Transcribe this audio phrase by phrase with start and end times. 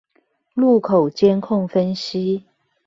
[0.55, 2.43] 路口監控分析